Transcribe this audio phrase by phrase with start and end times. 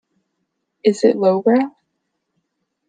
[0.83, 1.75] Is it lowbrow?